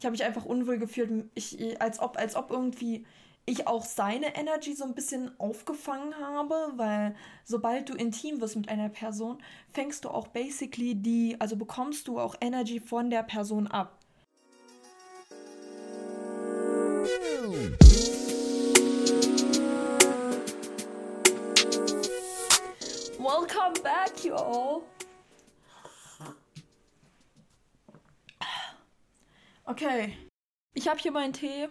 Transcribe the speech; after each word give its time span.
Ich 0.00 0.06
habe 0.06 0.12
mich 0.12 0.24
einfach 0.24 0.46
unwohl 0.46 0.78
gefühlt, 0.78 1.26
ich, 1.34 1.78
als, 1.78 2.00
ob, 2.00 2.16
als 2.16 2.34
ob 2.34 2.50
irgendwie 2.50 3.04
ich 3.44 3.66
auch 3.66 3.84
seine 3.84 4.34
Energy 4.34 4.72
so 4.72 4.84
ein 4.84 4.94
bisschen 4.94 5.38
aufgefangen 5.38 6.16
habe, 6.18 6.54
weil 6.76 7.14
sobald 7.44 7.90
du 7.90 7.92
intim 7.92 8.40
wirst 8.40 8.56
mit 8.56 8.70
einer 8.70 8.88
Person, 8.88 9.42
fängst 9.74 10.06
du 10.06 10.08
auch 10.08 10.28
basically 10.28 10.94
die, 10.94 11.36
also 11.38 11.54
bekommst 11.54 12.08
du 12.08 12.18
auch 12.18 12.34
Energy 12.40 12.80
von 12.80 13.10
der 13.10 13.24
Person 13.24 13.66
ab. 13.66 13.98
Welcome 23.18 23.74
back, 23.82 24.24
y'all. 24.24 24.80
Okay, 29.82 30.12
ich 30.74 30.88
habe 30.88 31.00
hier 31.00 31.10
meinen 31.10 31.32
Tee. 31.32 31.68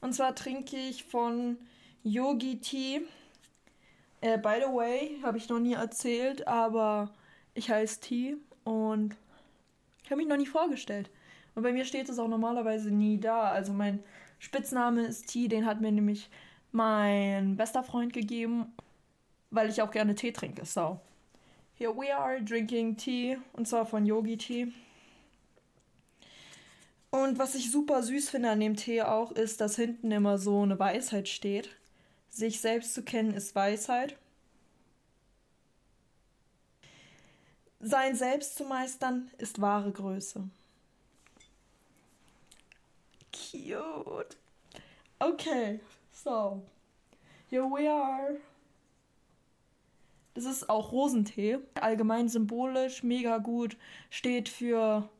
Und 0.00 0.12
zwar 0.14 0.32
trinke 0.36 0.76
ich 0.76 1.02
von 1.02 1.58
Yogi 2.04 2.60
Tea. 2.60 3.00
Äh, 4.20 4.38
by 4.38 4.60
the 4.60 4.72
way, 4.72 5.18
habe 5.24 5.38
ich 5.38 5.48
noch 5.48 5.58
nie 5.58 5.72
erzählt, 5.72 6.46
aber 6.46 7.10
ich 7.54 7.68
heiße 7.68 8.00
Tea 8.00 8.36
und 8.62 9.16
ich 10.04 10.10
habe 10.12 10.18
mich 10.18 10.28
noch 10.28 10.36
nie 10.36 10.46
vorgestellt. 10.46 11.10
Und 11.56 11.64
bei 11.64 11.72
mir 11.72 11.84
steht 11.84 12.08
es 12.08 12.20
auch 12.20 12.28
normalerweise 12.28 12.92
nie 12.92 13.18
da. 13.18 13.50
Also 13.50 13.72
mein 13.72 14.04
Spitzname 14.38 15.02
ist 15.02 15.26
Tea, 15.26 15.48
den 15.48 15.66
hat 15.66 15.80
mir 15.80 15.90
nämlich 15.90 16.30
mein 16.70 17.56
bester 17.56 17.82
Freund 17.82 18.12
gegeben, 18.12 18.72
weil 19.50 19.68
ich 19.68 19.82
auch 19.82 19.90
gerne 19.90 20.14
Tee 20.14 20.30
trinke. 20.30 20.64
So, 20.64 21.00
here 21.74 21.92
we 21.92 22.14
are 22.14 22.40
drinking 22.40 22.96
Tea 22.96 23.38
und 23.52 23.66
zwar 23.66 23.84
von 23.84 24.06
Yogi 24.06 24.36
Tea. 24.36 24.72
Und 27.12 27.38
was 27.38 27.54
ich 27.54 27.70
super 27.70 28.02
süß 28.02 28.30
finde 28.30 28.50
an 28.50 28.60
dem 28.60 28.74
Tee 28.74 29.02
auch, 29.02 29.32
ist, 29.32 29.60
dass 29.60 29.76
hinten 29.76 30.10
immer 30.10 30.38
so 30.38 30.62
eine 30.62 30.78
Weisheit 30.78 31.28
steht. 31.28 31.68
Sich 32.30 32.62
selbst 32.62 32.94
zu 32.94 33.02
kennen 33.02 33.34
ist 33.34 33.54
Weisheit. 33.54 34.16
Sein 37.80 38.14
Selbst 38.16 38.56
zu 38.56 38.64
meistern 38.64 39.30
ist 39.36 39.60
wahre 39.60 39.92
Größe. 39.92 40.48
Cute. 43.30 44.38
Okay, 45.18 45.80
so. 46.12 46.62
Here 47.50 47.64
we 47.64 47.90
are. 47.90 48.38
Das 50.32 50.46
ist 50.46 50.70
auch 50.70 50.92
Rosentee. 50.92 51.58
Allgemein 51.74 52.30
symbolisch, 52.30 53.02
mega 53.02 53.36
gut. 53.36 53.76
Steht 54.08 54.48
für 54.48 55.10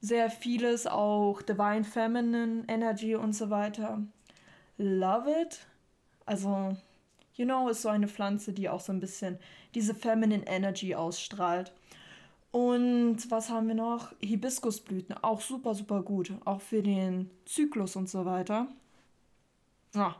sehr 0.00 0.30
vieles, 0.30 0.86
auch 0.86 1.42
Divine 1.42 1.84
Feminine 1.84 2.64
Energy 2.68 3.14
und 3.14 3.32
so 3.32 3.50
weiter. 3.50 4.02
Love 4.76 5.30
it. 5.42 5.66
Also, 6.26 6.76
you 7.34 7.44
know, 7.44 7.68
ist 7.68 7.82
so 7.82 7.88
eine 7.88 8.08
Pflanze, 8.08 8.52
die 8.52 8.68
auch 8.68 8.80
so 8.80 8.92
ein 8.92 9.00
bisschen 9.00 9.38
diese 9.74 9.94
Feminine 9.94 10.46
Energy 10.46 10.94
ausstrahlt. 10.94 11.72
Und 12.50 13.30
was 13.30 13.50
haben 13.50 13.68
wir 13.68 13.74
noch? 13.74 14.12
Hibiskusblüten, 14.20 15.16
auch 15.22 15.40
super, 15.40 15.74
super 15.74 16.02
gut. 16.02 16.32
Auch 16.44 16.60
für 16.60 16.82
den 16.82 17.30
Zyklus 17.44 17.96
und 17.96 18.08
so 18.08 18.24
weiter. 18.24 18.68
Ja, 19.94 20.16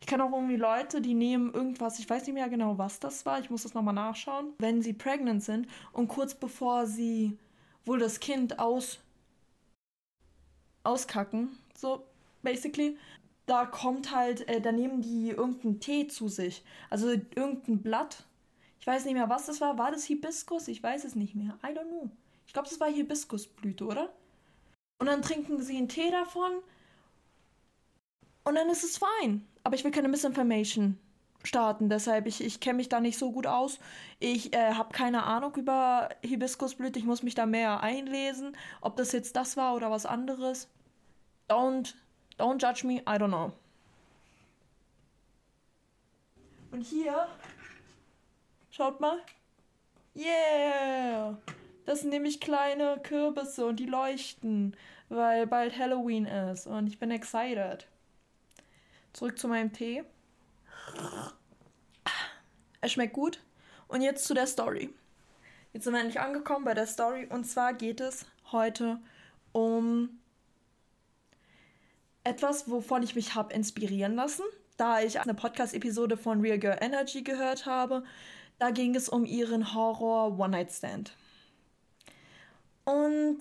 ich 0.00 0.06
kenne 0.06 0.24
auch 0.24 0.32
irgendwie 0.32 0.56
Leute, 0.56 1.00
die 1.00 1.14
nehmen 1.14 1.54
irgendwas, 1.54 1.98
ich 2.00 2.10
weiß 2.10 2.26
nicht 2.26 2.34
mehr 2.34 2.48
genau, 2.48 2.76
was 2.76 2.98
das 2.98 3.24
war, 3.24 3.38
ich 3.38 3.50
muss 3.50 3.62
das 3.62 3.74
nochmal 3.74 3.94
nachschauen, 3.94 4.52
wenn 4.58 4.82
sie 4.82 4.94
pregnant 4.94 5.44
sind 5.44 5.68
und 5.92 6.08
kurz 6.08 6.34
bevor 6.34 6.86
sie 6.86 7.38
wohl 7.84 8.00
das 8.00 8.18
Kind 8.18 8.58
aus 8.58 8.98
auskacken, 10.84 11.58
so 11.74 12.06
basically. 12.42 12.98
Da 13.46 13.66
kommt 13.66 14.14
halt, 14.14 14.48
äh, 14.48 14.60
da 14.60 14.70
nehmen 14.70 15.02
die 15.02 15.30
irgendeinen 15.30 15.80
Tee 15.80 16.06
zu 16.06 16.28
sich. 16.28 16.62
Also 16.90 17.08
irgendein 17.08 17.82
Blatt. 17.82 18.24
Ich 18.80 18.86
weiß 18.86 19.04
nicht 19.04 19.14
mehr, 19.14 19.28
was 19.28 19.46
das 19.46 19.60
war. 19.60 19.78
War 19.78 19.90
das 19.90 20.04
Hibiskus? 20.04 20.68
Ich 20.68 20.82
weiß 20.82 21.04
es 21.04 21.16
nicht 21.16 21.34
mehr. 21.34 21.58
I 21.64 21.68
don't 21.68 21.88
know. 21.88 22.08
Ich 22.46 22.52
glaube, 22.52 22.68
das 22.68 22.78
war 22.78 22.88
Hibiskusblüte, 22.88 23.84
oder? 23.84 24.12
Und 25.00 25.06
dann 25.06 25.22
trinken 25.22 25.60
sie 25.60 25.76
einen 25.76 25.88
Tee 25.88 26.10
davon. 26.10 26.52
Und 28.44 28.54
dann 28.54 28.70
ist 28.70 28.84
es 28.84 28.98
fein. 28.98 29.44
Aber 29.64 29.74
ich 29.74 29.82
will 29.82 29.90
keine 29.90 30.08
Misinformation 30.08 30.98
starten. 31.44 31.88
Deshalb, 31.88 32.26
ich, 32.26 32.42
ich 32.42 32.60
kenne 32.60 32.78
mich 32.78 32.88
da 32.88 33.00
nicht 33.00 33.18
so 33.18 33.32
gut 33.32 33.46
aus. 33.46 33.78
Ich 34.18 34.54
äh, 34.54 34.74
habe 34.74 34.92
keine 34.92 35.24
Ahnung 35.24 35.54
über 35.56 36.08
Hibiskusblüte. 36.22 36.98
Ich 36.98 37.04
muss 37.04 37.22
mich 37.22 37.34
da 37.34 37.46
mehr 37.46 37.80
einlesen. 37.80 38.56
Ob 38.80 38.96
das 38.96 39.12
jetzt 39.12 39.36
das 39.36 39.56
war 39.56 39.74
oder 39.74 39.90
was 39.90 40.06
anderes. 40.06 40.68
Don't, 41.48 41.94
don't 42.38 42.60
judge 42.60 42.86
me. 42.86 43.00
I 43.00 43.18
don't 43.18 43.28
know. 43.28 43.52
Und 46.70 46.82
hier, 46.82 47.28
schaut 48.70 49.00
mal. 49.00 49.18
Yeah! 50.14 51.36
Das 51.84 52.00
sind 52.00 52.10
nämlich 52.10 52.40
kleine 52.40 52.98
Kürbisse 53.02 53.66
und 53.66 53.80
die 53.80 53.86
leuchten, 53.86 54.76
weil 55.08 55.46
bald 55.46 55.76
Halloween 55.78 56.26
ist 56.26 56.66
und 56.66 56.86
ich 56.86 56.98
bin 56.98 57.10
excited. 57.10 57.86
Zurück 59.12 59.38
zu 59.38 59.48
meinem 59.48 59.72
Tee. 59.72 60.04
Es 62.80 62.92
schmeckt 62.92 63.14
gut. 63.14 63.40
Und 63.88 64.02
jetzt 64.02 64.24
zu 64.24 64.34
der 64.34 64.46
Story. 64.46 64.92
Jetzt 65.72 65.84
sind 65.84 65.92
wir 65.94 66.00
endlich 66.00 66.20
angekommen 66.20 66.64
bei 66.64 66.74
der 66.74 66.86
Story. 66.86 67.26
Und 67.30 67.44
zwar 67.44 67.74
geht 67.74 68.00
es 68.00 68.26
heute 68.50 69.00
um 69.52 70.20
etwas, 72.24 72.70
wovon 72.70 73.02
ich 73.02 73.14
mich 73.14 73.34
habe 73.34 73.54
inspirieren 73.54 74.14
lassen, 74.14 74.44
da 74.76 75.00
ich 75.00 75.20
eine 75.20 75.34
Podcast-Episode 75.34 76.16
von 76.16 76.40
Real 76.40 76.58
Girl 76.58 76.78
Energy 76.80 77.22
gehört 77.22 77.66
habe. 77.66 78.04
Da 78.58 78.70
ging 78.70 78.94
es 78.94 79.08
um 79.08 79.24
ihren 79.24 79.74
Horror 79.74 80.38
One-Night-Stand. 80.38 81.16
Und 82.84 83.38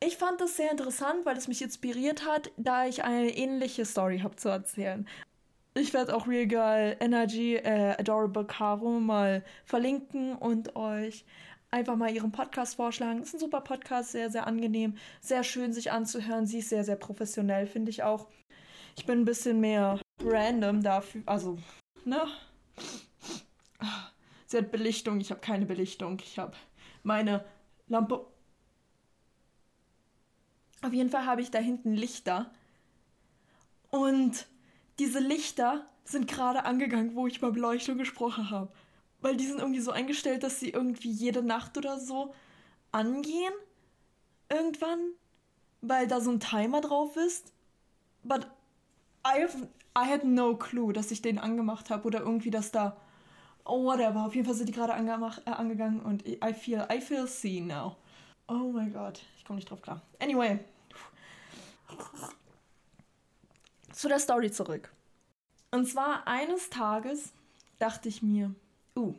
ich 0.00 0.16
fand 0.16 0.40
das 0.40 0.56
sehr 0.56 0.70
interessant, 0.70 1.24
weil 1.24 1.36
es 1.36 1.48
mich 1.48 1.62
inspiriert 1.62 2.26
hat, 2.26 2.50
da 2.56 2.86
ich 2.86 3.04
eine 3.04 3.30
ähnliche 3.36 3.84
Story 3.84 4.20
habe 4.20 4.36
zu 4.36 4.48
erzählen. 4.48 5.06
Ich 5.74 5.94
werde 5.94 6.14
auch 6.14 6.26
Real 6.26 6.46
Girl 6.46 6.96
Energy 7.00 7.56
äh, 7.56 7.96
Adorable 7.98 8.44
Caro 8.44 9.00
mal 9.00 9.42
verlinken 9.64 10.36
und 10.36 10.76
euch 10.76 11.24
einfach 11.70 11.96
mal 11.96 12.14
ihren 12.14 12.30
Podcast 12.30 12.76
vorschlagen. 12.76 13.22
Ist 13.22 13.34
ein 13.34 13.40
super 13.40 13.62
Podcast, 13.62 14.12
sehr, 14.12 14.30
sehr 14.30 14.46
angenehm, 14.46 14.96
sehr 15.22 15.42
schön 15.42 15.72
sich 15.72 15.90
anzuhören. 15.90 16.46
Sie 16.46 16.58
ist 16.58 16.68
sehr, 16.68 16.84
sehr 16.84 16.96
professionell, 16.96 17.66
finde 17.66 17.90
ich 17.90 18.02
auch. 18.02 18.28
Ich 18.96 19.06
bin 19.06 19.20
ein 19.20 19.24
bisschen 19.24 19.60
mehr 19.60 19.98
random 20.22 20.82
dafür, 20.82 21.22
also, 21.24 21.58
ne? 22.04 22.20
Sie 24.46 24.58
hat 24.58 24.70
Belichtung, 24.70 25.18
ich 25.18 25.30
habe 25.30 25.40
keine 25.40 25.64
Belichtung. 25.64 26.20
Ich 26.22 26.38
habe 26.38 26.52
meine 27.02 27.42
Lampe. 27.88 28.26
Auf 30.82 30.92
jeden 30.92 31.08
Fall 31.08 31.24
habe 31.24 31.40
ich 31.40 31.50
da 31.50 31.58
hinten 31.58 31.94
Lichter. 31.94 32.50
Und 33.90 34.46
diese 34.98 35.18
Lichter 35.18 35.86
sind 36.04 36.28
gerade 36.28 36.64
angegangen, 36.64 37.14
wo 37.14 37.26
ich 37.26 37.38
über 37.38 37.52
Beleuchtung 37.52 37.98
gesprochen 37.98 38.50
habe. 38.50 38.72
Weil 39.20 39.36
die 39.36 39.46
sind 39.46 39.60
irgendwie 39.60 39.80
so 39.80 39.92
eingestellt, 39.92 40.42
dass 40.42 40.58
sie 40.58 40.70
irgendwie 40.70 41.10
jede 41.10 41.42
Nacht 41.42 41.78
oder 41.78 41.98
so 41.98 42.34
angehen. 42.90 43.52
Irgendwann. 44.48 44.98
Weil 45.80 46.06
da 46.06 46.20
so 46.20 46.30
ein 46.30 46.40
Timer 46.40 46.80
drauf 46.80 47.16
ist. 47.16 47.52
But 48.24 48.46
I, 49.26 49.42
have, 49.42 49.68
I 49.96 50.08
had 50.08 50.24
no 50.24 50.56
clue, 50.56 50.92
dass 50.92 51.10
ich 51.10 51.22
den 51.22 51.38
angemacht 51.38 51.90
habe 51.90 52.06
oder 52.06 52.20
irgendwie, 52.20 52.50
dass 52.50 52.72
da. 52.72 52.96
Oh, 53.64 53.84
whatever. 53.84 54.26
Auf 54.26 54.34
jeden 54.34 54.44
Fall 54.46 54.56
sind 54.56 54.68
die 54.68 54.72
gerade 54.72 54.92
äh, 54.92 55.50
angegangen 55.50 56.00
und 56.00 56.26
I 56.26 56.52
feel, 56.52 56.86
I 56.92 57.00
feel 57.00 57.28
seen 57.28 57.68
now. 57.68 57.96
Oh 58.48 58.72
mein 58.72 58.92
Gott. 58.92 59.22
Ich 59.38 59.44
komme 59.44 59.56
nicht 59.56 59.70
drauf 59.70 59.82
klar. 59.82 60.02
Anyway. 60.20 60.58
Zu 63.92 64.08
der 64.08 64.18
Story 64.18 64.50
zurück. 64.50 64.90
Und 65.70 65.86
zwar 65.86 66.26
eines 66.26 66.70
Tages 66.70 67.32
dachte 67.78 68.08
ich 68.08 68.22
mir, 68.22 68.54
uh, 68.96 69.14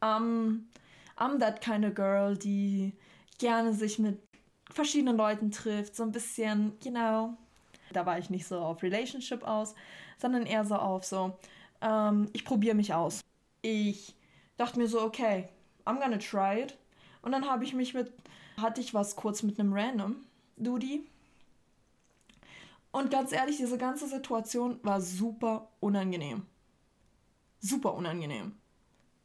um, 0.00 0.68
I'm 1.16 1.38
that 1.38 1.60
kind 1.60 1.84
of 1.84 1.94
girl, 1.94 2.36
die 2.36 2.92
gerne 3.38 3.72
sich 3.74 3.98
mit 3.98 4.18
verschiedenen 4.70 5.16
Leuten 5.16 5.50
trifft, 5.50 5.96
so 5.96 6.02
ein 6.02 6.12
bisschen, 6.12 6.72
you 6.84 6.90
know. 6.90 7.36
Da 7.92 8.06
war 8.06 8.18
ich 8.18 8.30
nicht 8.30 8.46
so 8.46 8.58
auf 8.60 8.82
Relationship 8.82 9.42
aus, 9.42 9.74
sondern 10.18 10.46
eher 10.46 10.64
so 10.64 10.76
auf 10.76 11.04
so, 11.04 11.36
um, 11.80 12.28
ich 12.32 12.44
probiere 12.44 12.76
mich 12.76 12.94
aus. 12.94 13.20
Ich 13.62 14.14
dachte 14.56 14.78
mir 14.78 14.86
so, 14.86 15.02
okay, 15.02 15.48
I'm 15.84 16.00
gonna 16.00 16.18
try 16.18 16.62
it. 16.62 16.76
Und 17.22 17.32
dann 17.32 17.48
habe 17.48 17.64
ich 17.64 17.74
mich 17.74 17.94
mit, 17.94 18.12
hatte 18.56 18.80
ich 18.80 18.94
was 18.94 19.16
kurz 19.16 19.42
mit 19.42 19.58
einem 19.58 19.72
Random 19.72 20.16
Duty. 20.56 21.06
Und 22.92 23.10
ganz 23.10 23.32
ehrlich, 23.32 23.56
diese 23.56 23.78
ganze 23.78 24.08
Situation 24.08 24.80
war 24.82 25.00
super 25.00 25.70
unangenehm. 25.80 26.46
Super 27.60 27.94
unangenehm 27.94 28.60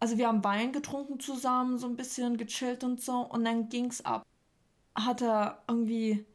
also 0.06 0.17
wir 0.17 0.27
haben 0.27 0.44
Wein 0.44 0.71
getrunken 0.71 1.19
zusammen, 1.19 1.77
so 1.77 1.88
ein 1.88 1.95
bisschen 1.95 2.38
gechillt 2.38 2.83
und 2.83 3.01
so 3.01 3.21
und 3.21 3.44
dann 3.45 3.69
ging's 3.69 4.01
ab. 4.01 4.25
Hat 4.95 5.21
er 5.21 5.63
irgendwie 5.67 6.25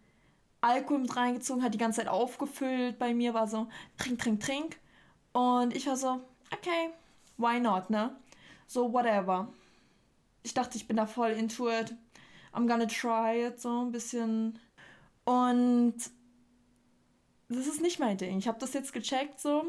Alkohol 0.61 1.01
mit 1.01 1.17
reingezogen, 1.17 1.63
hat 1.63 1.75
die 1.75 1.79
ganze 1.79 2.01
Zeit 2.01 2.09
aufgefüllt 2.09 2.99
bei 2.99 3.15
mir, 3.15 3.33
war 3.33 3.47
so, 3.47 3.69
trink, 3.97 4.19
trink, 4.21 4.41
trink. 4.41 4.81
Und 5.33 5.75
ich 5.77 5.87
war 5.87 5.97
so, 5.97 6.21
okay, 6.53 6.91
why 7.39 7.61
not, 7.61 7.91
ne? 7.91 8.17
So, 8.67 8.93
whatever. 8.93 9.53
Ich 10.43 10.53
dachte, 10.53 10.77
ich 10.77 10.89
bin 10.89 10.97
da 10.97 11.07
voll 11.07 11.31
into 11.31 11.71
it. 11.71 11.95
I'm 12.53 12.67
gonna 12.67 12.87
try 12.87 13.47
it, 13.47 13.61
so 13.61 13.85
ein 13.85 13.93
bisschen. 13.93 14.59
Und 15.25 15.95
das 17.51 17.67
ist 17.67 17.83
nicht 17.83 17.99
mein 18.01 18.17
Ding. 18.17 18.39
Ich 18.39 18.49
habe 18.49 18.59
das 18.59 18.73
jetzt 18.73 18.93
gecheckt, 18.93 19.41
so 19.41 19.65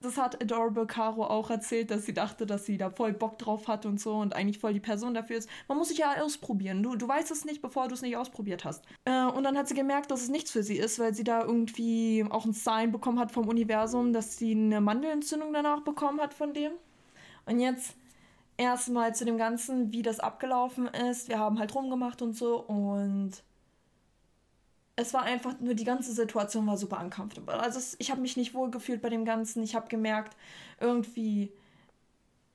das 0.00 0.18
hat 0.18 0.40
Adorable 0.42 0.86
Caro 0.86 1.24
auch 1.24 1.50
erzählt, 1.50 1.90
dass 1.90 2.04
sie 2.04 2.12
dachte, 2.12 2.46
dass 2.46 2.66
sie 2.66 2.76
da 2.76 2.90
voll 2.90 3.12
Bock 3.12 3.38
drauf 3.38 3.66
hat 3.66 3.86
und 3.86 3.98
so 4.00 4.14
und 4.16 4.34
eigentlich 4.34 4.58
voll 4.58 4.74
die 4.74 4.80
Person 4.80 5.14
dafür 5.14 5.38
ist. 5.38 5.48
Man 5.68 5.78
muss 5.78 5.88
sich 5.88 5.98
ja 5.98 6.22
ausprobieren. 6.22 6.82
Du, 6.82 6.96
du 6.96 7.08
weißt 7.08 7.30
es 7.30 7.44
nicht, 7.44 7.62
bevor 7.62 7.88
du 7.88 7.94
es 7.94 8.02
nicht 8.02 8.16
ausprobiert 8.16 8.64
hast. 8.64 8.84
Äh, 9.04 9.24
und 9.24 9.44
dann 9.44 9.56
hat 9.56 9.68
sie 9.68 9.74
gemerkt, 9.74 10.10
dass 10.10 10.22
es 10.22 10.28
nichts 10.28 10.50
für 10.50 10.62
sie 10.62 10.76
ist, 10.76 10.98
weil 10.98 11.14
sie 11.14 11.24
da 11.24 11.42
irgendwie 11.42 12.24
auch 12.28 12.44
ein 12.44 12.52
Sign 12.52 12.92
bekommen 12.92 13.18
hat 13.18 13.32
vom 13.32 13.48
Universum, 13.48 14.12
dass 14.12 14.36
sie 14.36 14.52
eine 14.52 14.80
Mandelentzündung 14.80 15.52
danach 15.52 15.80
bekommen 15.82 16.20
hat 16.20 16.34
von 16.34 16.52
dem. 16.52 16.72
Und 17.46 17.60
jetzt 17.60 17.96
erstmal 18.58 19.14
zu 19.14 19.24
dem 19.24 19.38
Ganzen, 19.38 19.92
wie 19.92 20.02
das 20.02 20.20
abgelaufen 20.20 20.88
ist. 20.88 21.28
Wir 21.28 21.38
haben 21.38 21.58
halt 21.58 21.74
rumgemacht 21.74 22.22
und 22.22 22.34
so 22.34 22.60
und 22.60 23.32
es 24.96 25.12
war 25.12 25.22
einfach 25.22 25.60
nur 25.60 25.74
die 25.74 25.84
ganze 25.84 26.12
Situation 26.12 26.66
war 26.66 26.78
super 26.78 27.00
uncomfortable. 27.00 27.54
Also 27.60 27.78
es, 27.78 27.96
ich 27.98 28.10
habe 28.10 28.22
mich 28.22 28.36
nicht 28.36 28.54
wohl 28.54 28.70
gefühlt 28.70 29.02
bei 29.02 29.10
dem 29.10 29.26
Ganzen. 29.26 29.62
Ich 29.62 29.74
habe 29.74 29.88
gemerkt, 29.88 30.36
irgendwie 30.80 31.52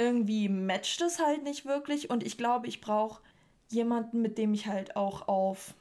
irgendwie 0.01 0.49
matcht 0.49 1.01
es 1.01 1.19
halt 1.19 1.43
nicht 1.43 1.65
wirklich 1.65 2.09
und 2.09 2.23
ich 2.23 2.35
glaube, 2.35 2.67
ich 2.67 2.81
brauche 2.81 3.21
jemanden, 3.69 4.21
mit 4.21 4.39
dem 4.39 4.53
ich 4.55 4.65
halt 4.65 4.95
auch 4.95 5.27
auf 5.27 5.75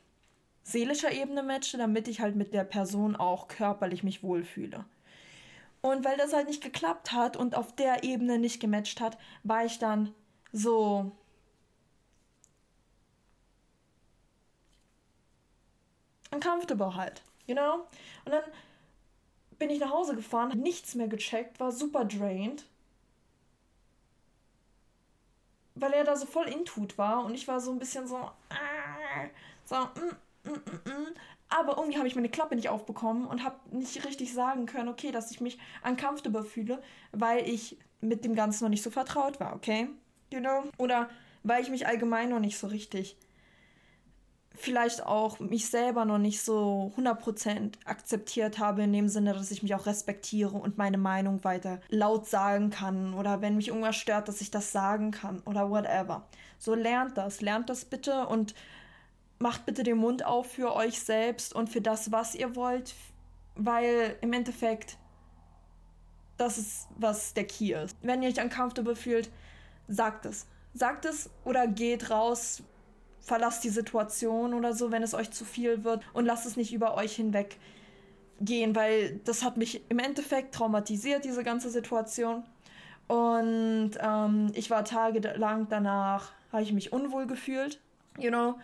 seelischer 0.62 1.10
Ebene 1.10 1.42
matche, 1.42 1.78
damit 1.78 2.06
ich 2.06 2.20
halt 2.20 2.36
mit 2.36 2.52
der 2.52 2.64
Person 2.64 3.16
auch 3.16 3.48
körperlich 3.48 4.02
mich 4.02 4.22
wohlfühle. 4.22 4.84
Und 5.80 6.04
weil 6.04 6.18
das 6.18 6.34
halt 6.34 6.48
nicht 6.48 6.62
geklappt 6.62 7.12
hat 7.12 7.38
und 7.38 7.54
auf 7.54 7.74
der 7.74 8.04
Ebene 8.04 8.38
nicht 8.38 8.60
gematcht 8.60 9.00
hat, 9.00 9.16
war 9.42 9.64
ich 9.64 9.78
dann 9.78 10.12
so 10.52 11.12
uncomfortable 16.30 16.94
halt, 16.94 17.22
you 17.46 17.54
know? 17.54 17.86
Und 18.24 18.32
dann 18.32 18.42
bin 19.58 19.70
ich 19.70 19.80
nach 19.80 19.90
Hause 19.90 20.14
gefahren, 20.14 20.58
nichts 20.58 20.94
mehr 20.94 21.08
gecheckt, 21.08 21.60
war 21.60 21.72
super 21.72 22.04
drained. 22.04 22.64
Weil 25.74 25.92
er 25.92 26.04
da 26.04 26.16
so 26.16 26.26
voll 26.26 26.48
intut 26.48 26.98
war 26.98 27.24
und 27.24 27.34
ich 27.34 27.46
war 27.48 27.60
so 27.60 27.70
ein 27.70 27.78
bisschen 27.78 28.06
so, 28.06 28.16
äh, 28.50 29.28
so, 29.64 29.76
mm, 29.76 30.50
mm, 30.50 30.52
mm, 30.52 30.90
mm. 30.90 31.14
aber 31.48 31.76
irgendwie 31.78 31.98
habe 31.98 32.08
ich 32.08 32.16
meine 32.16 32.28
Klappe 32.28 32.56
nicht 32.56 32.68
aufbekommen 32.68 33.26
und 33.26 33.44
habe 33.44 33.56
nicht 33.70 34.04
richtig 34.04 34.34
sagen 34.34 34.66
können, 34.66 34.88
okay, 34.88 35.12
dass 35.12 35.30
ich 35.30 35.40
mich 35.40 35.58
uncomfortable 35.86 36.44
fühle, 36.44 36.82
weil 37.12 37.48
ich 37.48 37.78
mit 38.00 38.24
dem 38.24 38.34
Ganzen 38.34 38.64
noch 38.64 38.70
nicht 38.70 38.82
so 38.82 38.90
vertraut 38.90 39.40
war, 39.40 39.54
okay? 39.54 39.88
You 40.32 40.40
know? 40.40 40.64
Oder 40.78 41.08
weil 41.42 41.62
ich 41.62 41.70
mich 41.70 41.86
allgemein 41.86 42.30
noch 42.30 42.40
nicht 42.40 42.58
so 42.58 42.66
richtig 42.66 43.16
vielleicht 44.60 45.04
auch 45.04 45.40
mich 45.40 45.68
selber 45.68 46.04
noch 46.04 46.18
nicht 46.18 46.42
so 46.42 46.92
100% 46.96 47.72
akzeptiert 47.84 48.58
habe, 48.58 48.82
in 48.82 48.92
dem 48.92 49.08
Sinne, 49.08 49.32
dass 49.32 49.50
ich 49.50 49.62
mich 49.62 49.74
auch 49.74 49.86
respektiere 49.86 50.56
und 50.56 50.78
meine 50.78 50.98
Meinung 50.98 51.42
weiter 51.44 51.80
laut 51.88 52.26
sagen 52.26 52.70
kann 52.70 53.14
oder 53.14 53.40
wenn 53.40 53.56
mich 53.56 53.68
irgendwas 53.68 53.96
stört, 53.96 54.28
dass 54.28 54.40
ich 54.40 54.50
das 54.50 54.72
sagen 54.72 55.10
kann 55.10 55.40
oder 55.40 55.70
whatever. 55.70 56.26
So 56.58 56.74
lernt 56.74 57.16
das, 57.16 57.40
lernt 57.40 57.70
das 57.70 57.84
bitte 57.84 58.26
und 58.26 58.54
macht 59.38 59.66
bitte 59.66 59.82
den 59.82 59.96
Mund 59.96 60.24
auf 60.24 60.52
für 60.52 60.74
euch 60.74 61.00
selbst 61.00 61.54
und 61.54 61.70
für 61.70 61.80
das, 61.80 62.12
was 62.12 62.34
ihr 62.34 62.54
wollt, 62.54 62.94
weil 63.54 64.16
im 64.20 64.32
Endeffekt 64.32 64.98
das 66.36 66.58
ist, 66.58 66.88
was 66.96 67.34
der 67.34 67.46
Key 67.46 67.72
ist. 67.72 67.96
Wenn 68.02 68.22
ihr 68.22 68.28
euch 68.28 68.40
uncomfortable 68.40 68.96
fühlt, 68.96 69.30
sagt 69.88 70.26
es. 70.26 70.46
Sagt 70.72 71.04
es 71.04 71.30
oder 71.44 71.66
geht 71.66 72.10
raus, 72.10 72.62
verlasst 73.20 73.64
die 73.64 73.68
Situation 73.68 74.54
oder 74.54 74.72
so, 74.72 74.90
wenn 74.90 75.02
es 75.02 75.14
euch 75.14 75.30
zu 75.30 75.44
viel 75.44 75.84
wird 75.84 76.02
und 76.12 76.24
lasst 76.24 76.46
es 76.46 76.56
nicht 76.56 76.72
über 76.72 76.96
euch 76.96 77.16
hinweg 77.16 77.56
gehen, 78.40 78.74
weil 78.74 79.20
das 79.24 79.44
hat 79.44 79.56
mich 79.56 79.82
im 79.88 79.98
Endeffekt 79.98 80.54
traumatisiert, 80.54 81.24
diese 81.24 81.44
ganze 81.44 81.70
Situation. 81.70 82.42
Und 83.06 83.92
ähm, 84.00 84.52
ich 84.54 84.70
war 84.70 84.84
tagelang 84.84 85.68
danach, 85.68 86.32
habe 86.52 86.62
ich 86.62 86.72
mich 86.72 86.92
unwohl 86.92 87.26
gefühlt, 87.26 87.80
you 88.18 88.30
know, 88.30 88.54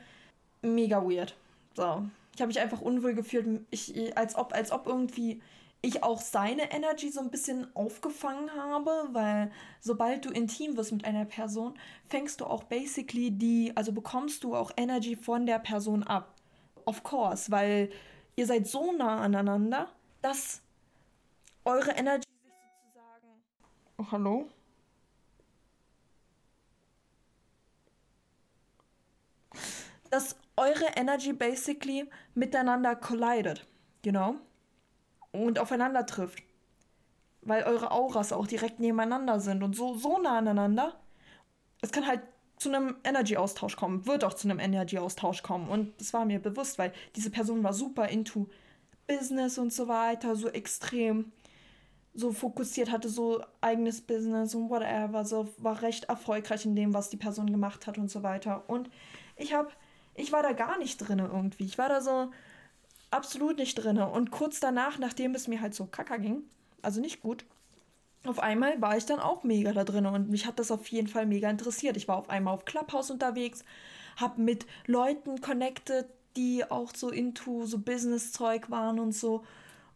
mega 0.62 1.03
weird. 1.03 1.35
So, 1.75 2.05
ich 2.35 2.41
habe 2.41 2.49
mich 2.49 2.61
einfach 2.61 2.81
unwohl 2.81 3.14
gefühlt, 3.14 3.61
ich, 3.70 4.17
als 4.17 4.37
ob, 4.37 4.55
als 4.55 4.73
ob 4.73 4.87
irgendwie 4.87 5.43
ich 5.82 6.02
auch 6.02 6.20
seine 6.20 6.73
Energy 6.73 7.11
so 7.11 7.20
ein 7.20 7.31
bisschen 7.31 7.75
aufgefangen 7.76 8.52
habe, 8.55 9.08
weil 9.12 9.52
sobald 9.81 10.25
du 10.25 10.31
intim 10.31 10.76
wirst 10.76 10.93
mit 10.93 11.05
einer 11.05 11.25
Person, 11.25 11.78
fängst 12.08 12.40
du 12.40 12.46
auch 12.46 12.64
basically 12.64 13.31
die, 13.31 13.73
also 13.76 13.93
bekommst 13.93 14.43
du 14.44 14.56
auch 14.56 14.73
Energy 14.76 15.17
von 15.17 15.46
der 15.46 15.58
Person 15.58 16.02
ab. 16.02 16.34
Of 16.84 17.02
course, 17.02 17.50
weil 17.50 17.90
ihr 18.37 18.46
seid 18.46 18.67
so 18.67 18.93
nah 18.93 19.20
aneinander, 19.20 19.88
dass 20.23 20.61
eure 21.64 21.90
Energy 21.93 22.29
sich 22.29 22.52
sozusagen. 22.84 23.43
Oh, 23.99 24.06
hallo? 24.11 24.49
Dass 30.11 30.37
eure 30.56 30.87
Energy 30.96 31.32
basically 31.32 32.08
miteinander 32.34 32.96
collidet. 32.96 33.67
You 34.05 34.12
know? 34.12 34.37
Und 35.32 35.58
aufeinander 35.58 36.06
trifft. 36.06 36.43
Weil 37.43 37.62
eure 37.64 37.90
Auras 37.93 38.32
auch 38.32 38.46
direkt 38.46 38.81
nebeneinander 38.81 39.40
sind 39.40 39.62
und 39.62 39.76
so, 39.76 39.94
so 39.94 40.19
nah 40.19 40.38
aneinander. 40.38 40.94
Es 41.81 41.93
kann 41.93 42.06
halt 42.06 42.23
zu 42.56 42.70
einem 42.70 42.96
Energy-Austausch 43.05 43.76
kommen, 43.76 44.06
wird 44.06 44.25
auch 44.25 44.34
zu 44.34 44.49
einem 44.49 44.58
Energy-Austausch 44.58 45.43
kommen. 45.43 45.69
Und 45.69 46.00
das 46.00 46.12
war 46.12 46.25
mir 46.25 46.40
bewusst, 46.40 46.78
weil 46.78 46.93
diese 47.14 47.31
Person 47.31 47.62
war 47.62 47.73
super 47.73 48.08
into 48.08 48.49
Business 49.06 49.58
und 49.58 49.73
so 49.73 49.88
weiter, 49.88 50.34
so 50.37 50.49
extrem 50.49 51.32
so 52.17 52.32
fokussiert, 52.32 52.90
hatte 52.90 53.08
so 53.08 53.43
eigenes 53.61 54.00
Business 54.00 54.55
und 54.55 54.70
whatever, 54.70 55.25
so 55.25 55.49
war 55.58 55.82
recht 55.82 56.05
erfolgreich 56.05 56.64
in 56.64 56.75
dem, 56.75 56.94
was 56.94 57.11
die 57.11 57.19
Person 57.19 57.50
gemacht 57.50 57.87
hat 57.87 57.99
und 57.99 58.11
so 58.11 58.22
weiter. 58.22 58.64
Und 58.69 58.90
ich 59.37 59.52
habe, 59.52 59.69
ich 60.14 60.32
war 60.32 60.43
da 60.43 60.52
gar 60.52 60.79
nicht 60.79 60.96
drin 60.96 61.19
irgendwie. 61.19 61.64
Ich 61.64 61.76
war 61.76 61.90
da 61.90 62.00
so, 62.00 62.31
absolut 63.17 63.59
nicht 63.59 63.75
drin. 63.75 63.99
Und 63.99 64.31
kurz 64.31 64.61
danach, 64.61 64.99
nachdem 64.99 65.35
es 65.35 65.49
mir 65.49 65.61
halt 65.61 65.75
so 65.75 65.87
kacker 65.87 66.19
ging, 66.19 66.43
also 66.82 67.01
nicht 67.01 67.20
gut, 67.20 67.44
auf 68.27 68.39
einmal 68.39 68.81
war 68.81 68.96
ich 68.96 69.06
dann 69.06 69.20
auch 69.20 69.44
mega 69.44 69.73
da 69.73 69.85
drin 69.85 70.06
und 70.06 70.31
mich 70.31 70.46
hat 70.46 70.58
das 70.58 70.70
auf 70.70 70.87
jeden 70.89 71.08
Fall 71.08 71.27
mega 71.27 71.49
interessiert. 71.49 71.96
Ich 71.96 72.08
war 72.08 72.17
auf 72.17 72.29
einmal 72.29 72.55
auf 72.55 72.65
Clubhouse 72.65 73.11
unterwegs, 73.11 73.65
hab 74.17 74.39
mit 74.39 74.67
Leuten 74.87 75.41
connected, 75.41 76.06
die 76.37 76.69
auch 76.69 76.93
so 76.94 77.11
into 77.11 77.65
so 77.67 77.79
Business-Zeug 77.79 78.70
waren 78.70 78.99
und 78.99 79.13
so 79.13 79.44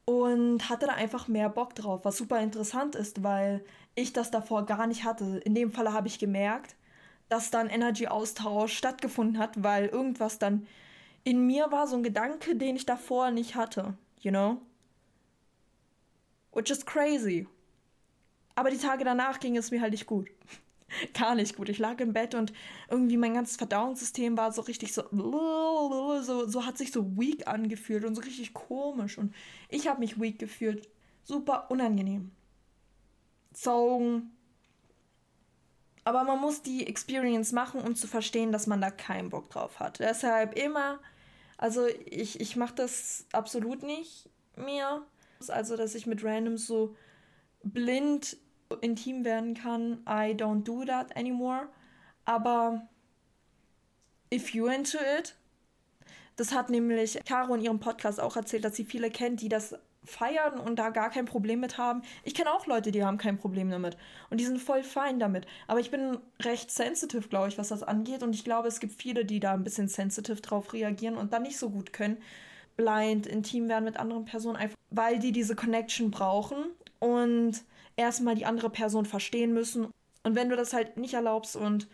und 0.05 0.69
hatte 0.69 0.87
da 0.87 0.95
einfach 0.95 1.29
mehr 1.29 1.49
Bock 1.49 1.75
drauf, 1.75 2.01
was 2.05 2.17
super 2.17 2.41
interessant 2.41 2.95
ist, 2.95 3.23
weil 3.23 3.65
ich 3.95 4.13
das 4.13 4.31
davor 4.31 4.65
gar 4.65 4.87
nicht 4.87 5.05
hatte. 5.05 5.39
In 5.45 5.55
dem 5.55 5.71
Falle 5.71 5.93
habe 5.93 6.09
ich 6.09 6.19
gemerkt, 6.19 6.77
dass 7.29 7.51
dann 7.51 7.69
Energy-Austausch 7.69 8.77
stattgefunden 8.77 9.39
hat, 9.39 9.63
weil 9.63 9.87
irgendwas 9.87 10.39
dann 10.39 10.67
in 11.25 11.47
mir 11.47 11.71
war 11.71 11.87
so 11.87 11.97
ein 11.97 12.03
Gedanke, 12.03 12.57
den 12.57 12.77
ich 12.77 12.87
davor 12.87 13.31
nicht 13.31 13.55
hatte, 13.55 13.95
you 14.21 14.31
know? 14.31 14.61
Which 16.53 16.71
is 16.71 16.85
crazy. 16.85 17.47
Aber 18.55 18.71
die 18.71 18.79
Tage 18.79 19.05
danach 19.05 19.41
ging 19.41 19.57
es 19.57 19.71
mir 19.71 19.81
halt 19.81 19.93
nicht 19.93 20.07
gut. 20.07 20.29
Gar 21.15 21.37
nicht 21.37 21.57
gut. 21.57 21.69
Ich 21.69 21.79
lag 21.79 22.01
im 22.01 22.13
Bett 22.13 22.35
und 22.35 22.53
irgendwie 22.89 23.17
mein 23.17 23.35
ganzes 23.35 23.57
Verdauungssystem 23.57 24.37
war 24.37 24.53
so 24.53 24.63
richtig 24.63 24.93
so, 24.93 25.05
so, 25.13 26.49
so 26.49 26.67
hat 26.67 26.77
sich 26.77 26.91
so 26.91 27.17
weak 27.17 27.47
angefühlt 27.47 28.05
und 28.05 28.17
so 28.17 28.23
richtig 28.23 28.53
komisch. 28.53 29.17
Und 29.17 29.33
ich 29.69 29.87
habe 29.87 30.01
mich 30.01 30.21
weak 30.21 30.39
gefühlt. 30.39 30.89
Super 31.23 31.71
unangenehm. 31.71 32.33
So. 33.53 34.23
Aber 36.11 36.25
man 36.25 36.41
muss 36.41 36.63
die 36.63 36.87
Experience 36.87 37.53
machen, 37.53 37.81
um 37.81 37.95
zu 37.95 38.09
verstehen, 38.09 38.51
dass 38.51 38.67
man 38.67 38.81
da 38.81 38.91
keinen 38.91 39.31
Bock 39.31 39.49
drauf 39.51 39.79
hat. 39.79 40.01
Deshalb 40.01 40.59
immer 40.59 40.99
also 41.61 41.87
ich, 42.07 42.41
ich 42.41 42.57
mache 42.57 42.75
das 42.75 43.27
absolut 43.33 43.83
nicht 43.83 44.31
mehr. 44.57 45.03
Also, 45.49 45.77
dass 45.77 45.95
ich 45.95 46.07
mit 46.07 46.25
Randoms 46.25 46.67
so 46.67 46.97
blind 47.63 48.39
intim 48.81 49.27
werden 49.27 49.53
kann. 49.53 50.03
I 50.09 50.33
don't 50.33 50.63
do 50.63 50.87
that 50.87 51.15
anymore. 51.17 51.69
Aber 52.25 52.89
if 54.33 54.55
you 54.55 54.69
into 54.69 54.97
it, 55.19 55.37
das 56.37 56.53
hat 56.53 56.71
nämlich 56.71 57.21
Caro 57.27 57.55
in 57.55 57.61
ihrem 57.61 57.79
Podcast 57.79 58.21
auch 58.21 58.37
erzählt, 58.37 58.65
dass 58.65 58.77
sie 58.77 58.87
viele 58.87 59.11
kennt, 59.11 59.43
die 59.43 59.51
das 59.51 59.75
feiern 60.11 60.59
und 60.59 60.79
da 60.79 60.91
gar 60.91 61.11
kein 61.11 61.25
Problem 61.25 61.61
mit 61.61 61.79
haben. 61.79 62.03
Ich 62.25 62.35
kenne 62.35 62.53
auch 62.53 62.67
Leute, 62.67 62.91
die 62.91 63.05
haben 63.05 63.19
kein 63.19 63.39
Problem 63.39 63.71
damit 63.71 63.97
und 64.29 64.39
die 64.39 64.45
sind 64.45 64.61
voll 64.61 64.83
fein 64.83 65.19
damit. 65.19 65.47
Aber 65.67 65.81
ich 65.81 65.91
bin 65.91 66.19
recht 66.41 66.71
sensitive, 66.71 67.29
glaube 67.29 67.49
ich, 67.49 67.59
was 67.59 67.69
das 67.69 67.83
angeht 67.83 68.23
und 68.23 68.35
ich 68.35 68.45
glaube, 68.45 68.69
es 68.69 68.81
gibt 68.81 68.93
viele, 68.93 69.25
die 69.25 69.41
da 69.41 69.53
ein 69.53 69.65
bisschen 69.65 69.89
sensitive 69.89 70.41
drauf 70.41 70.73
reagieren 70.73 71.17
und 71.17 71.33
dann 71.33 71.43
nicht 71.43 71.59
so 71.59 71.71
gut 71.71 71.93
können. 71.93 72.19
blind, 72.77 73.27
intim 73.27 73.69
werden 73.69 73.85
mit 73.85 73.99
anderen 73.99 74.25
Personen, 74.25 74.57
einfach 74.57 74.77
weil 74.91 75.19
die 75.19 75.33
diese 75.33 75.55
Connection 75.55 76.11
brauchen 76.11 76.57
und 76.99 77.63
erstmal 77.97 78.35
die 78.35 78.47
andere 78.47 78.71
Person 78.71 79.07
verstehen 79.07 79.53
müssen. 79.53 79.89
Und 80.23 80.35
wenn 80.35 80.49
du 80.49 80.57
das 80.57 80.73
halt 80.73 80.97
nicht 80.97 81.15
erlaubst 81.15 81.57
und 81.57 81.89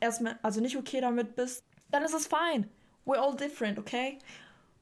erstmal, 0.00 0.38
also 0.42 0.60
nicht 0.60 0.76
okay 0.76 1.00
damit 1.00 1.36
bist, 1.36 1.62
dann 1.90 2.02
ist 2.02 2.14
es 2.14 2.26
fine. 2.28 2.68
We're 3.06 3.18
all 3.18 3.36
different, 3.36 3.78
okay? 3.78 4.18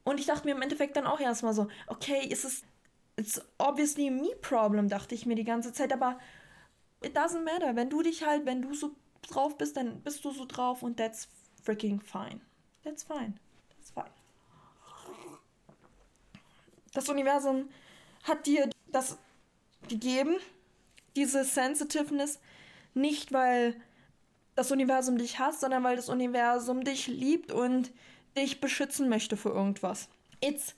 Und 0.03 0.19
ich 0.19 0.25
dachte 0.25 0.45
mir 0.45 0.55
im 0.55 0.61
Endeffekt 0.61 0.95
dann 0.95 1.05
auch 1.05 1.19
erstmal 1.19 1.53
so, 1.53 1.67
okay, 1.87 2.25
ist 2.27 2.45
es, 2.45 2.63
it's 3.17 3.41
obviously 3.57 4.07
a 4.07 4.11
me 4.11 4.35
problem, 4.41 4.87
dachte 4.87 5.15
ich 5.15 5.25
mir 5.25 5.35
die 5.35 5.43
ganze 5.43 5.73
Zeit, 5.73 5.91
aber 5.91 6.19
it 7.01 7.17
doesn't 7.17 7.43
matter. 7.43 7.75
Wenn 7.75 7.89
du 7.89 8.01
dich 8.01 8.25
halt, 8.25 8.45
wenn 8.45 8.61
du 8.61 8.73
so 8.73 8.91
drauf 9.23 9.57
bist, 9.57 9.75
dann 9.75 10.01
bist 10.01 10.23
du 10.23 10.31
so 10.31 10.45
drauf 10.45 10.83
und 10.83 10.97
that's 10.97 11.27
freaking 11.63 11.99
fine. 11.99 12.39
That's 12.83 13.03
fine. 13.03 13.33
That's 13.75 13.91
fine. 13.91 14.11
Das 16.93 17.09
Universum 17.09 17.69
hat 18.23 18.45
dir 18.45 18.69
das 18.91 19.17
gegeben, 19.89 20.35
diese 21.15 21.43
Sensitiveness, 21.43 22.39
nicht 22.93 23.33
weil 23.33 23.75
das 24.55 24.71
Universum 24.71 25.17
dich 25.17 25.39
hasst, 25.39 25.61
sondern 25.61 25.83
weil 25.83 25.95
das 25.95 26.09
Universum 26.09 26.83
dich 26.83 27.07
liebt 27.07 27.51
und 27.51 27.91
dich 28.35 28.59
beschützen 28.59 29.09
möchte 29.09 29.37
für 29.37 29.49
irgendwas. 29.49 30.09
It's 30.41 30.75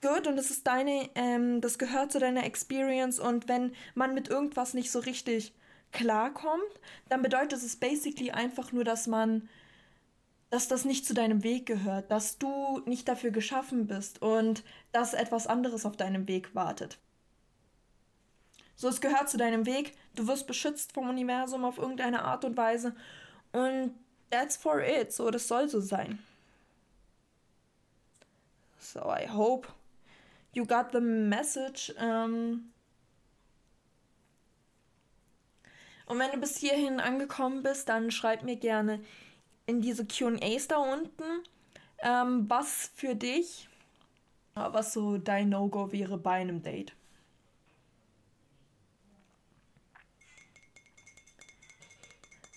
good 0.00 0.26
und 0.26 0.38
es 0.38 0.50
ist 0.50 0.66
deine, 0.66 1.08
ähm, 1.14 1.60
das 1.60 1.78
gehört 1.78 2.12
zu 2.12 2.18
deiner 2.18 2.44
Experience 2.44 3.18
und 3.18 3.48
wenn 3.48 3.74
man 3.94 4.14
mit 4.14 4.28
irgendwas 4.28 4.74
nicht 4.74 4.90
so 4.90 4.98
richtig 5.00 5.52
klarkommt, 5.92 6.62
dann 7.08 7.22
bedeutet 7.22 7.62
es 7.62 7.76
basically 7.76 8.30
einfach 8.30 8.72
nur, 8.72 8.84
dass 8.84 9.06
man, 9.06 9.48
dass 10.50 10.68
das 10.68 10.84
nicht 10.84 11.06
zu 11.06 11.14
deinem 11.14 11.42
Weg 11.42 11.66
gehört, 11.66 12.10
dass 12.10 12.38
du 12.38 12.80
nicht 12.86 13.08
dafür 13.08 13.30
geschaffen 13.30 13.86
bist 13.86 14.22
und 14.22 14.62
dass 14.92 15.14
etwas 15.14 15.46
anderes 15.46 15.86
auf 15.86 15.96
deinem 15.96 16.28
Weg 16.28 16.54
wartet. 16.54 16.98
So, 18.76 18.88
es 18.88 19.00
gehört 19.00 19.28
zu 19.28 19.38
deinem 19.38 19.66
Weg, 19.66 19.96
du 20.14 20.28
wirst 20.28 20.46
beschützt 20.46 20.92
vom 20.92 21.08
Universum 21.08 21.64
auf 21.64 21.78
irgendeine 21.78 22.22
Art 22.22 22.44
und 22.44 22.56
Weise 22.56 22.94
und 23.52 23.92
that's 24.30 24.56
for 24.56 24.80
it, 24.80 25.12
so, 25.12 25.30
das 25.30 25.48
soll 25.48 25.68
so 25.68 25.80
sein. 25.80 26.18
So, 28.78 29.00
I 29.00 29.28
hope 29.28 29.68
you 30.52 30.64
got 30.64 30.92
the 30.92 31.00
message. 31.00 31.92
Um, 32.00 32.72
und 36.06 36.18
wenn 36.18 36.32
du 36.32 36.38
bis 36.38 36.56
hierhin 36.56 37.00
angekommen 37.00 37.62
bist, 37.62 37.88
dann 37.88 38.10
schreib 38.10 38.42
mir 38.42 38.56
gerne 38.56 39.00
in 39.66 39.82
diese 39.82 40.06
QAs 40.06 40.68
da 40.68 40.78
unten, 40.78 41.44
ähm, 41.98 42.48
was 42.48 42.90
für 42.94 43.14
dich, 43.14 43.68
was 44.54 44.94
so 44.94 45.18
dein 45.18 45.50
No-Go 45.50 45.92
wäre 45.92 46.16
bei 46.16 46.40
einem 46.40 46.62
Date. 46.62 46.94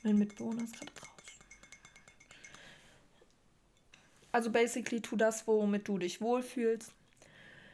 Mein 0.04 0.18
Mitbewohner 0.18 0.64
ist 0.64 0.80
gerade 0.80 0.92
draußen. 0.94 1.12
Also 4.32 4.50
basically 4.50 5.02
tu 5.02 5.18
das, 5.18 5.46
womit 5.46 5.88
du 5.88 5.98
dich 5.98 6.22
wohlfühlst. 6.22 6.94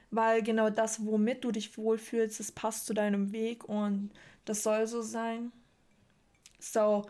Weil 0.10 0.42
genau 0.42 0.70
das, 0.70 1.06
womit 1.06 1.44
du 1.44 1.52
dich 1.52 1.78
wohlfühlst, 1.78 2.40
das 2.40 2.52
passt 2.52 2.86
zu 2.86 2.94
deinem 2.94 3.32
Weg 3.32 3.66
und 3.68 4.12
das 4.46 4.64
soll 4.64 4.88
so 4.88 5.02
sein. 5.02 5.52
So, 6.60 7.06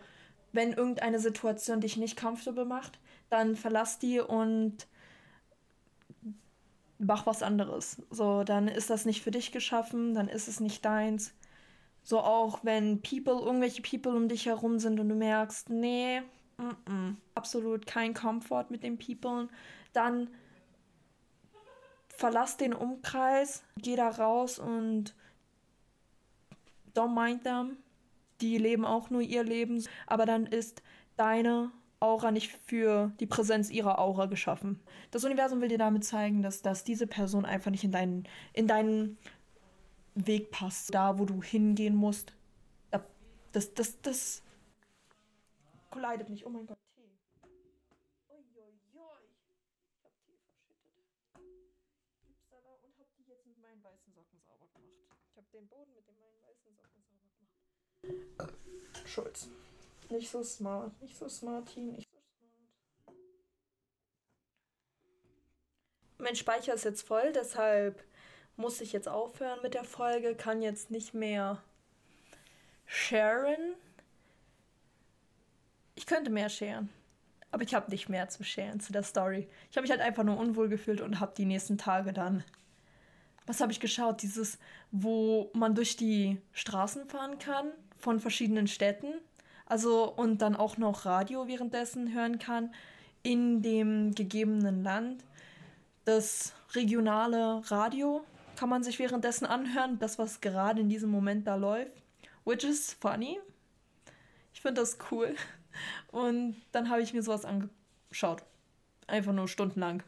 wenn 0.52 0.72
irgendeine 0.72 1.20
Situation 1.20 1.80
dich 1.80 1.96
nicht 1.96 2.20
comfortable 2.20 2.64
macht, 2.64 2.98
dann 3.30 3.56
verlass 3.56 3.98
die 3.98 4.20
und 4.20 4.86
mach 6.98 7.26
was 7.26 7.42
anderes. 7.42 8.02
So, 8.10 8.44
dann 8.44 8.68
ist 8.68 8.90
das 8.90 9.04
nicht 9.04 9.22
für 9.22 9.30
dich 9.30 9.52
geschaffen, 9.52 10.14
dann 10.14 10.28
ist 10.28 10.48
es 10.48 10.60
nicht 10.60 10.84
deins. 10.84 11.34
So 12.02 12.20
auch 12.20 12.64
wenn 12.64 13.02
People, 13.02 13.40
irgendwelche 13.40 13.82
People 13.82 14.16
um 14.16 14.28
dich 14.28 14.46
herum 14.46 14.78
sind 14.78 14.98
und 14.98 15.08
du 15.08 15.14
merkst, 15.14 15.70
nee, 15.70 16.20
mm 16.56 16.68
-mm, 16.86 17.16
absolut 17.34 17.86
kein 17.86 18.14
Komfort 18.14 18.66
mit 18.70 18.82
den 18.82 18.98
People, 18.98 19.48
dann 19.92 20.30
verlass 22.18 22.56
den 22.56 22.74
Umkreis, 22.74 23.62
geh 23.76 23.94
da 23.94 24.08
raus 24.08 24.58
und 24.58 25.14
don't 26.94 27.14
mind 27.14 27.44
them. 27.44 27.76
Die 28.40 28.58
leben 28.58 28.84
auch 28.84 29.08
nur 29.08 29.20
ihr 29.20 29.44
Leben, 29.44 29.84
aber 30.06 30.26
dann 30.26 30.44
ist 30.44 30.82
deine 31.16 31.70
Aura 32.00 32.30
nicht 32.32 32.52
für 32.66 33.12
die 33.20 33.26
Präsenz 33.26 33.70
ihrer 33.70 34.00
Aura 34.00 34.26
geschaffen. 34.26 34.80
Das 35.12 35.24
Universum 35.24 35.60
will 35.60 35.68
dir 35.68 35.78
damit 35.78 36.04
zeigen, 36.04 36.42
dass, 36.42 36.60
dass 36.60 36.84
diese 36.84 37.06
Person 37.06 37.44
einfach 37.44 37.70
nicht 37.70 37.84
in 37.84 37.92
deinen, 37.92 38.28
in 38.52 38.66
deinen 38.66 39.16
Weg 40.14 40.50
passt. 40.50 40.94
Da, 40.94 41.18
wo 41.18 41.24
du 41.24 41.42
hingehen 41.42 41.94
musst. 41.94 42.32
Das, 43.52 43.72
das, 43.74 44.00
das 44.02 44.42
collidet 45.90 46.28
nicht. 46.28 46.44
Oh 46.44 46.50
mein 46.50 46.66
Gott. 46.66 46.78
Den 55.52 55.68
Boden 55.68 55.94
mit 55.94 56.06
den 56.06 56.18
meinen 56.18 56.42
weißen 56.42 56.72
Socken 56.74 57.02
sauber 57.02 57.28
gemacht. 57.38 58.54
Äh, 59.04 59.08
Schulz. 59.08 59.48
Nicht 60.10 60.30
so 60.30 60.42
smart. 60.42 61.00
Nicht 61.00 61.16
so 61.16 61.28
smart, 61.28 61.72
Team. 61.72 61.92
Nicht 61.92 62.10
so 62.10 62.18
smart. 62.18 63.16
Mein 66.18 66.36
Speicher 66.36 66.74
ist 66.74 66.84
jetzt 66.84 67.06
voll, 67.06 67.32
deshalb 67.32 68.04
muss 68.56 68.80
ich 68.80 68.92
jetzt 68.92 69.08
aufhören 69.08 69.60
mit 69.62 69.74
der 69.74 69.84
Folge. 69.84 70.34
Kann 70.34 70.62
jetzt 70.62 70.90
nicht 70.90 71.14
mehr 71.14 71.62
sharen. 72.86 73.74
Ich 75.94 76.06
könnte 76.06 76.30
mehr 76.30 76.48
sharen. 76.48 76.90
Aber 77.50 77.62
ich 77.62 77.74
habe 77.74 77.90
nicht 77.90 78.08
mehr 78.08 78.28
zu 78.28 78.44
sharen 78.44 78.80
zu 78.80 78.92
der 78.92 79.04
Story. 79.04 79.48
Ich 79.70 79.76
habe 79.76 79.82
mich 79.82 79.90
halt 79.90 80.02
einfach 80.02 80.24
nur 80.24 80.36
unwohl 80.36 80.68
gefühlt 80.68 81.00
und 81.00 81.20
habe 81.20 81.34
die 81.36 81.46
nächsten 81.46 81.78
Tage 81.78 82.12
dann 82.12 82.44
was 83.48 83.62
habe 83.62 83.72
ich 83.72 83.80
geschaut? 83.80 84.20
Dieses, 84.20 84.58
wo 84.92 85.50
man 85.54 85.74
durch 85.74 85.96
die 85.96 86.38
Straßen 86.52 87.06
fahren 87.06 87.38
kann 87.38 87.72
von 87.96 88.20
verschiedenen 88.20 88.68
Städten. 88.68 89.14
Also 89.64 90.04
und 90.04 90.42
dann 90.42 90.54
auch 90.54 90.76
noch 90.76 91.06
Radio 91.06 91.48
währenddessen 91.48 92.12
hören 92.12 92.38
kann 92.38 92.74
in 93.22 93.62
dem 93.62 94.14
gegebenen 94.14 94.82
Land. 94.82 95.24
Das 96.04 96.52
regionale 96.74 97.62
Radio 97.70 98.22
kann 98.56 98.68
man 98.68 98.82
sich 98.82 98.98
währenddessen 98.98 99.46
anhören, 99.46 99.98
das 99.98 100.18
was 100.18 100.42
gerade 100.42 100.82
in 100.82 100.90
diesem 100.90 101.10
Moment 101.10 101.46
da 101.46 101.54
läuft. 101.54 102.02
Which 102.44 102.64
is 102.64 102.92
funny. 103.00 103.40
Ich 104.52 104.60
finde 104.60 104.82
das 104.82 104.98
cool. 105.10 105.34
Und 106.12 106.56
dann 106.72 106.90
habe 106.90 107.00
ich 107.00 107.14
mir 107.14 107.22
sowas 107.22 107.46
angeschaut. 107.46 108.42
Einfach 109.06 109.32
nur 109.32 109.48
stundenlang. 109.48 110.02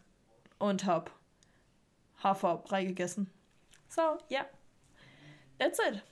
Und 0.59 0.85
habe 0.85 1.11
Haferbrei 2.23 2.85
gegessen. 2.85 3.31
So, 3.89 4.03
ja. 4.29 4.41
Yeah. 4.41 4.47
That's 5.59 5.79
it. 5.79 6.03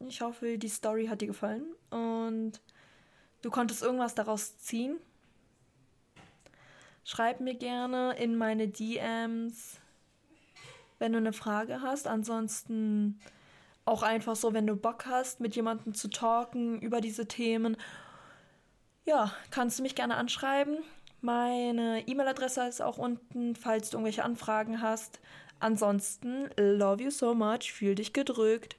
Ich 0.00 0.20
hoffe, 0.20 0.58
die 0.58 0.68
Story 0.68 1.06
hat 1.06 1.20
dir 1.20 1.28
gefallen 1.28 1.64
und 1.90 2.60
du 3.42 3.50
konntest 3.50 3.82
irgendwas 3.82 4.14
daraus 4.14 4.58
ziehen. 4.58 4.98
Schreib 7.04 7.40
mir 7.40 7.54
gerne 7.54 8.16
in 8.18 8.36
meine 8.36 8.68
DMs, 8.68 9.80
wenn 10.98 11.12
du 11.12 11.18
eine 11.18 11.32
Frage 11.32 11.82
hast. 11.82 12.08
Ansonsten 12.08 13.20
auch 13.84 14.02
einfach 14.02 14.34
so, 14.34 14.52
wenn 14.52 14.66
du 14.66 14.74
Bock 14.74 15.06
hast, 15.06 15.40
mit 15.40 15.54
jemandem 15.54 15.94
zu 15.94 16.10
talken 16.10 16.80
über 16.80 17.00
diese 17.00 17.28
Themen. 17.28 17.76
Ja, 19.04 19.32
kannst 19.50 19.78
du 19.78 19.84
mich 19.84 19.94
gerne 19.94 20.16
anschreiben. 20.16 20.78
Meine 21.26 22.06
E-Mail-Adresse 22.06 22.68
ist 22.68 22.80
auch 22.80 22.98
unten, 22.98 23.56
falls 23.56 23.90
du 23.90 23.96
irgendwelche 23.96 24.22
Anfragen 24.22 24.80
hast. 24.80 25.18
Ansonsten, 25.58 26.48
love 26.56 27.02
you 27.02 27.10
so 27.10 27.34
much, 27.34 27.72
fühl 27.72 27.96
dich 27.96 28.12
gedrückt. 28.12 28.76